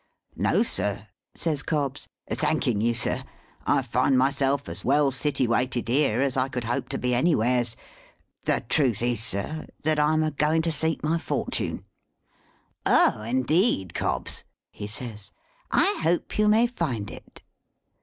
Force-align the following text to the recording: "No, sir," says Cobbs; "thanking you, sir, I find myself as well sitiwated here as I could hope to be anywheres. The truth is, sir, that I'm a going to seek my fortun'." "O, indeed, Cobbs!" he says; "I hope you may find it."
"No, 0.35 0.63
sir," 0.63 1.09
says 1.35 1.61
Cobbs; 1.61 2.07
"thanking 2.27 2.81
you, 2.81 2.95
sir, 2.95 3.23
I 3.67 3.83
find 3.83 4.17
myself 4.17 4.67
as 4.67 4.83
well 4.83 5.11
sitiwated 5.11 5.89
here 5.89 6.21
as 6.21 6.35
I 6.35 6.47
could 6.47 6.63
hope 6.63 6.89
to 6.89 6.97
be 6.97 7.13
anywheres. 7.13 7.75
The 8.45 8.65
truth 8.67 9.03
is, 9.03 9.21
sir, 9.23 9.67
that 9.83 9.99
I'm 9.99 10.23
a 10.23 10.31
going 10.31 10.63
to 10.63 10.71
seek 10.71 11.03
my 11.03 11.19
fortun'." 11.19 11.85
"O, 12.83 13.21
indeed, 13.21 13.93
Cobbs!" 13.93 14.43
he 14.71 14.87
says; 14.87 15.29
"I 15.69 15.95
hope 16.01 16.39
you 16.39 16.47
may 16.47 16.65
find 16.65 17.11
it." 17.11 17.43